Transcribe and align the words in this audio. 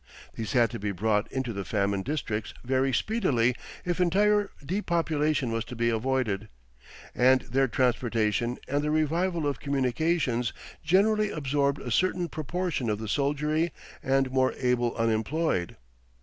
These 0.33 0.53
had 0.53 0.71
to 0.71 0.79
be 0.79 0.91
brought 0.91 1.31
into 1.31 1.53
the 1.53 1.63
famine 1.63 2.01
districts 2.01 2.55
very 2.65 2.91
speedily 2.91 3.55
if 3.85 4.01
entire 4.01 4.49
depopulation 4.65 5.51
was 5.51 5.63
to 5.65 5.75
be 5.75 5.89
avoided, 5.89 6.49
and 7.13 7.41
their 7.41 7.67
transportation 7.67 8.57
and 8.67 8.81
the 8.83 8.89
revival 8.89 9.45
of 9.45 9.59
communications 9.59 10.53
generally 10.83 11.29
absorbed 11.29 11.79
a 11.81 11.91
certain 11.91 12.29
proportion 12.29 12.89
of 12.89 12.97
the 12.97 13.07
soldiery 13.07 13.71
and 14.01 14.31
more 14.31 14.53
able 14.53 14.95
unemployed. 14.95 15.75